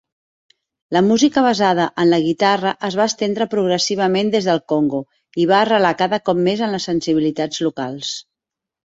La 0.95 1.01
música 1.07 1.41
basada 1.45 1.83
en 2.03 2.07
la 2.13 2.17
guitarra 2.23 2.71
es 2.87 2.95
va 2.99 3.05
estendre 3.11 3.45
progressivament 3.51 4.31
des 4.35 4.47
del 4.49 4.61
Congo 4.73 5.01
i 5.43 5.45
va 5.51 5.59
arrelar 5.65 5.91
cada 5.99 6.19
cop 6.31 6.41
més 6.47 6.63
en 6.69 6.73
les 6.77 6.87
sensibilitats 6.91 7.61
locals. 7.67 8.15